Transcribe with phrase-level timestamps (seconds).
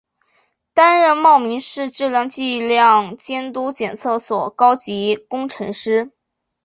[0.73, 6.09] 担任茂名市质量计量监督检测所高级工程师。